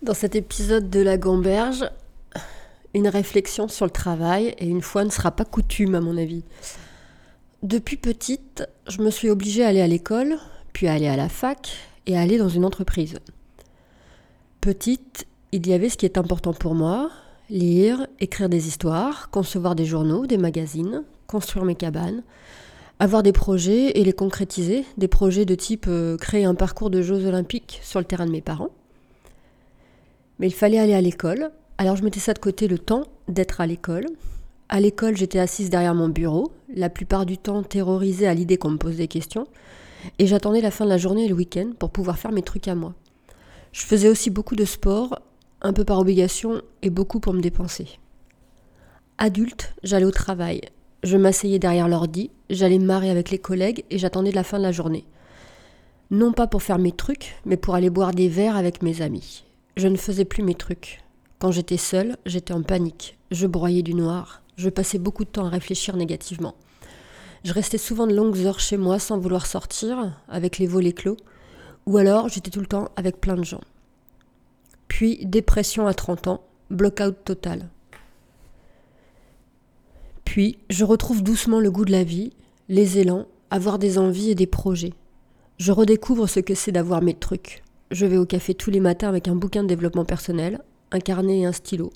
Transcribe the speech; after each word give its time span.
Dans 0.00 0.14
cet 0.14 0.36
épisode 0.36 0.90
de 0.90 1.00
la 1.00 1.18
Gamberge, 1.18 1.90
une 2.94 3.08
réflexion 3.08 3.66
sur 3.66 3.84
le 3.84 3.90
travail, 3.90 4.54
et 4.58 4.68
une 4.68 4.80
fois 4.80 5.04
ne 5.04 5.10
sera 5.10 5.32
pas 5.32 5.44
coutume 5.44 5.96
à 5.96 6.00
mon 6.00 6.16
avis. 6.16 6.44
Depuis 7.64 7.96
petite, 7.96 8.62
je 8.86 9.02
me 9.02 9.10
suis 9.10 9.28
obligée 9.28 9.64
à 9.64 9.68
aller 9.68 9.80
à 9.80 9.88
l'école, 9.88 10.36
puis 10.72 10.86
à 10.86 10.92
aller 10.92 11.08
à 11.08 11.16
la 11.16 11.28
fac, 11.28 11.76
et 12.06 12.16
à 12.16 12.20
aller 12.20 12.38
dans 12.38 12.48
une 12.48 12.64
entreprise. 12.64 13.18
Petite, 14.60 15.26
il 15.50 15.66
y 15.66 15.72
avait 15.72 15.88
ce 15.88 15.96
qui 15.96 16.06
est 16.06 16.16
important 16.16 16.52
pour 16.52 16.76
moi, 16.76 17.10
lire, 17.50 18.06
écrire 18.20 18.48
des 18.48 18.68
histoires, 18.68 19.30
concevoir 19.30 19.74
des 19.74 19.84
journaux, 19.84 20.28
des 20.28 20.38
magazines, 20.38 21.02
construire 21.26 21.64
mes 21.64 21.74
cabanes, 21.74 22.22
avoir 23.00 23.24
des 23.24 23.32
projets 23.32 23.98
et 23.98 24.04
les 24.04 24.12
concrétiser, 24.12 24.84
des 24.96 25.08
projets 25.08 25.44
de 25.44 25.56
type 25.56 25.86
euh, 25.88 26.16
créer 26.16 26.44
un 26.44 26.54
parcours 26.54 26.90
de 26.90 27.02
Jeux 27.02 27.26
olympiques 27.26 27.80
sur 27.82 27.98
le 27.98 28.04
terrain 28.04 28.26
de 28.26 28.30
mes 28.30 28.40
parents. 28.40 28.70
Mais 30.38 30.46
il 30.46 30.54
fallait 30.54 30.78
aller 30.78 30.94
à 30.94 31.00
l'école, 31.00 31.50
alors 31.78 31.96
je 31.96 32.04
mettais 32.04 32.20
ça 32.20 32.34
de 32.34 32.38
côté 32.38 32.68
le 32.68 32.78
temps 32.78 33.04
d'être 33.28 33.60
à 33.60 33.66
l'école. 33.66 34.06
À 34.68 34.80
l'école, 34.80 35.16
j'étais 35.16 35.38
assise 35.38 35.70
derrière 35.70 35.94
mon 35.94 36.08
bureau, 36.08 36.52
la 36.74 36.90
plupart 36.90 37.26
du 37.26 37.38
temps 37.38 37.62
terrorisée 37.62 38.26
à 38.26 38.34
l'idée 38.34 38.58
qu'on 38.58 38.70
me 38.70 38.76
pose 38.76 38.96
des 38.96 39.08
questions, 39.08 39.46
et 40.18 40.26
j'attendais 40.26 40.60
la 40.60 40.70
fin 40.70 40.84
de 40.84 40.90
la 40.90 40.98
journée 40.98 41.24
et 41.24 41.28
le 41.28 41.34
week-end 41.34 41.70
pour 41.78 41.90
pouvoir 41.90 42.18
faire 42.18 42.32
mes 42.32 42.42
trucs 42.42 42.68
à 42.68 42.74
moi. 42.74 42.94
Je 43.72 43.82
faisais 43.82 44.08
aussi 44.08 44.30
beaucoup 44.30 44.56
de 44.56 44.64
sport, 44.64 45.20
un 45.62 45.72
peu 45.72 45.84
par 45.84 45.98
obligation 45.98 46.62
et 46.82 46.90
beaucoup 46.90 47.20
pour 47.20 47.34
me 47.34 47.40
dépenser. 47.40 47.98
Adulte, 49.18 49.74
j'allais 49.82 50.04
au 50.04 50.12
travail. 50.12 50.60
Je 51.02 51.16
m'asseyais 51.16 51.58
derrière 51.58 51.88
l'ordi, 51.88 52.30
j'allais 52.50 52.78
me 52.78 52.86
marrer 52.86 53.10
avec 53.10 53.30
les 53.30 53.38
collègues 53.38 53.84
et 53.90 53.98
j'attendais 53.98 54.32
la 54.32 54.44
fin 54.44 54.58
de 54.58 54.62
la 54.62 54.72
journée. 54.72 55.04
Non 56.10 56.32
pas 56.32 56.46
pour 56.46 56.62
faire 56.62 56.78
mes 56.78 56.92
trucs, 56.92 57.36
mais 57.44 57.56
pour 57.56 57.74
aller 57.74 57.90
boire 57.90 58.12
des 58.12 58.28
verres 58.28 58.56
avec 58.56 58.82
mes 58.82 59.02
amis. 59.02 59.44
Je 59.78 59.86
ne 59.86 59.96
faisais 59.96 60.24
plus 60.24 60.42
mes 60.42 60.56
trucs. 60.56 61.04
Quand 61.38 61.52
j'étais 61.52 61.76
seule, 61.76 62.16
j'étais 62.26 62.52
en 62.52 62.64
panique. 62.64 63.16
Je 63.30 63.46
broyais 63.46 63.82
du 63.82 63.94
noir. 63.94 64.42
Je 64.56 64.70
passais 64.70 64.98
beaucoup 64.98 65.24
de 65.24 65.30
temps 65.30 65.46
à 65.46 65.50
réfléchir 65.50 65.96
négativement. 65.96 66.56
Je 67.44 67.52
restais 67.52 67.78
souvent 67.78 68.08
de 68.08 68.14
longues 68.14 68.44
heures 68.44 68.58
chez 68.58 68.76
moi 68.76 68.98
sans 68.98 69.20
vouloir 69.20 69.46
sortir, 69.46 70.20
avec 70.28 70.58
les 70.58 70.66
volets 70.66 70.92
clos, 70.92 71.16
ou 71.86 71.96
alors 71.96 72.28
j'étais 72.28 72.50
tout 72.50 72.58
le 72.58 72.66
temps 72.66 72.88
avec 72.96 73.20
plein 73.20 73.36
de 73.36 73.44
gens. 73.44 73.60
Puis 74.88 75.24
dépression 75.24 75.86
à 75.86 75.94
30 75.94 76.26
ans, 76.26 76.42
block-out 76.70 77.16
total. 77.24 77.68
Puis 80.24 80.58
je 80.70 80.84
retrouve 80.84 81.22
doucement 81.22 81.60
le 81.60 81.70
goût 81.70 81.84
de 81.84 81.92
la 81.92 82.02
vie, 82.02 82.32
les 82.68 82.98
élans, 82.98 83.26
avoir 83.52 83.78
des 83.78 83.96
envies 83.96 84.30
et 84.30 84.34
des 84.34 84.48
projets. 84.48 84.94
Je 85.58 85.70
redécouvre 85.70 86.28
ce 86.28 86.40
que 86.40 86.56
c'est 86.56 86.72
d'avoir 86.72 87.00
mes 87.00 87.14
trucs. 87.14 87.62
Je 87.90 88.04
vais 88.04 88.18
au 88.18 88.26
café 88.26 88.54
tous 88.54 88.70
les 88.70 88.80
matins 88.80 89.08
avec 89.08 89.28
un 89.28 89.34
bouquin 89.34 89.62
de 89.62 89.68
développement 89.68 90.04
personnel, 90.04 90.60
un 90.92 91.00
carnet 91.00 91.40
et 91.40 91.46
un 91.46 91.52
stylo. 91.52 91.90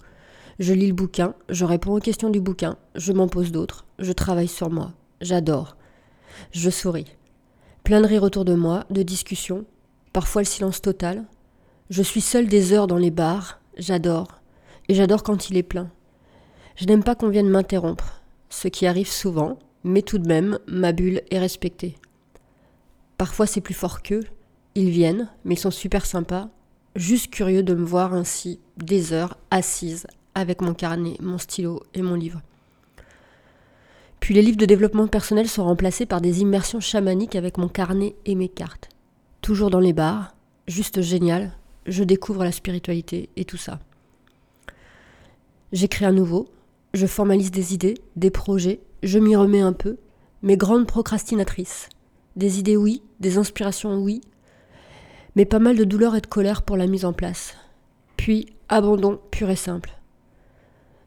Je 0.59 0.73
lis 0.73 0.87
le 0.87 0.95
bouquin, 0.95 1.35
je 1.51 1.67
réponds 1.67 1.95
aux 1.95 2.01
questions 2.01 2.31
du 2.31 2.41
bouquin, 2.41 2.79
je 2.95 3.13
m'en 3.13 3.29
pose 3.29 3.53
d'autres, 3.53 3.85
je 3.99 4.13
travaille 4.13 4.49
sur 4.49 4.71
moi. 4.71 4.93
J'adore. 5.21 5.77
Je 6.51 6.71
souris. 6.71 7.17
Plein 7.85 8.01
de 8.01 8.07
rires 8.07 8.23
autour 8.23 8.45
de 8.45 8.55
moi, 8.55 8.85
de 8.91 9.03
discussions, 9.03 9.67
parfois 10.13 10.43
le 10.43 10.47
silence 10.47 10.81
total. 10.81 11.25
Je 11.91 12.03
suis 12.03 12.23
seule 12.23 12.47
des 12.49 12.73
heures 12.73 12.87
dans 12.87 12.97
les 12.97 13.11
bars, 13.11 13.61
j'adore. 13.77 14.41
Et 14.89 14.95
j'adore 14.95 15.23
quand 15.23 15.51
il 15.51 15.57
est 15.59 15.63
plein. 15.63 15.91
Je 16.77 16.87
n'aime 16.87 17.05
pas 17.05 17.15
qu'on 17.15 17.29
vienne 17.29 17.51
m'interrompre, 17.51 18.23
ce 18.49 18.69
qui 18.69 18.87
arrive 18.87 19.11
souvent, 19.11 19.59
mais 19.85 20.03
tout 20.03 20.19
de 20.19 20.27
même, 20.27 20.59
ma 20.67 20.93
bulle 20.93 21.23
est 21.31 21.39
respectée. 21.39 21.97
Parfois 23.19 23.47
c'est 23.47 23.61
plus 23.61 23.75
fort 23.75 24.03
qu'eux, 24.03 24.25
ils 24.75 24.91
viennent, 24.91 25.29
mais 25.45 25.55
ils 25.55 25.59
sont 25.59 25.71
super 25.71 26.07
sympas, 26.07 26.49
juste 26.97 27.31
curieux 27.31 27.63
de 27.63 27.75
me 27.75 27.85
voir 27.85 28.15
ainsi 28.15 28.59
des 28.77 29.13
heures 29.13 29.37
assise 29.51 30.07
avec 30.35 30.61
mon 30.61 30.75
carnet, 30.75 31.17
mon 31.21 31.39
stylo 31.39 31.83
et 31.95 32.03
mon 32.03 32.15
livre. 32.15 32.41
Puis 34.21 34.35
les 34.35 34.43
livres 34.43 34.57
de 34.57 34.67
développement 34.67 35.09
personnel 35.09 35.49
sont 35.49 35.65
remplacés 35.65 36.07
par 36.07 36.21
des 36.21 36.41
immersions 36.41 36.81
chamaniques 36.81 37.37
avec 37.37 37.59
mon 37.59 37.69
carnet 37.69 38.15
et 38.25 38.35
mes 38.35 38.49
cartes. 38.49 38.89
Toujours 39.41 39.71
dans 39.71 39.81
les 39.81 39.93
bars, 39.93 40.35
juste 40.69 41.03
génial, 41.03 41.53
je 41.87 42.05
découvre 42.05 42.45
la 42.45 42.53
spiritualité 42.53 43.29
et 43.37 43.45
tout 43.45 43.57
ça. 43.57 43.81
J'écris 45.73 46.05
à 46.05 46.13
nouveau, 46.13 46.49
je 46.95 47.07
formalise 47.07 47.51
des 47.51 47.75
idées, 47.75 47.99
des 48.15 48.31
projets, 48.31 48.81
je 49.03 49.19
m'y 49.19 49.35
remets 49.35 49.61
un 49.61 49.73
peu, 49.73 49.97
mes 50.43 50.57
grandes 50.57 50.87
procrastinatrices. 50.87 51.89
Des 52.37 52.59
idées 52.59 52.77
oui, 52.77 53.03
des 53.21 53.39
inspirations 53.39 53.97
oui, 53.97 54.21
mais 55.37 55.45
pas 55.45 55.59
mal 55.59 55.77
de 55.77 55.85
douleur 55.85 56.15
et 56.17 56.21
de 56.21 56.27
colère 56.27 56.63
pour 56.63 56.77
la 56.77 56.87
mise 56.87 57.05
en 57.05 57.13
place. 57.13 57.57
Puis 58.17 58.47
abandon 58.69 59.21
pur 59.31 59.51
et 59.51 59.57
simple. 59.57 59.91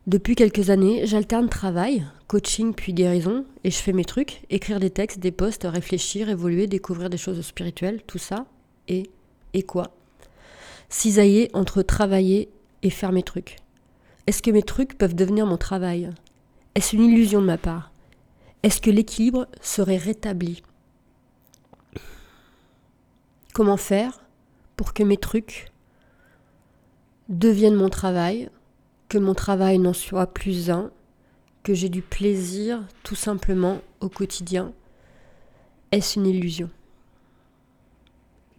Depuis 0.08 0.36
quelques 0.36 0.69
années, 0.69 1.08
j'alterne 1.08 1.50
travail, 1.50 2.06
coaching 2.28 2.74
puis 2.75 2.94
guérison, 2.94 3.46
et 3.64 3.72
je 3.72 3.78
fais 3.78 3.94
mes 3.94 4.06
trucs, 4.06 4.44
écrire 4.52 4.80
des 4.80 4.91
textes, 4.91 5.19
des 5.19 5.31
posts, 5.31 5.68
réfléchir, 5.69 6.30
évoluer, 6.30 6.68
découvrir 6.68 7.09
des 7.09 7.18
choses 7.18 7.41
spirituelles, 7.41 8.03
tout 8.06 8.19
ça, 8.19 8.46
et, 8.88 9.09
et 9.53 9.64
quoi? 9.64 9.96
Cisailler 10.90 11.50
entre 11.53 11.81
travailler 11.81 12.50
et 12.84 12.91
faire 12.91 13.12
mes 13.12 13.24
trucs. 13.24 13.56
Est-ce 14.28 14.44
que 14.44 14.52
mes 14.52 14.62
trucs 14.62 14.97
peuvent 14.97 15.16
devenir 15.16 15.47
mon 15.47 15.58
travail? 15.58 16.12
Est-ce 16.75 16.96
une 16.96 17.06
illusion 17.06 17.41
de 17.41 17.47
ma 17.47 17.58
part? 17.58 17.91
Est-ce 18.62 18.81
que 18.81 18.91
l'équilibre 18.91 19.47
serait 19.62 19.97
rétabli? 19.97 20.62
Comment 23.56 23.78
faire 23.78 24.20
pour 24.76 24.94
que 24.94 25.02
mes 25.02 25.16
trucs 25.16 25.72
deviennent 27.30 27.78
mon 27.78 27.88
travail, 27.88 28.50
que 29.08 29.18
mon 29.18 29.34
travail 29.34 29.80
n'en 29.80 29.94
soit 29.94 30.28
plus 30.28 30.70
un, 30.70 30.92
que 31.64 31.74
j'ai 31.74 31.88
du 31.88 32.02
plaisir 32.02 32.84
tout 33.04 33.16
simplement 33.16 33.80
au 34.02 34.10
quotidien. 34.10 34.74
Est-ce 35.94 36.20
une 36.20 36.28
illusion? 36.28 36.70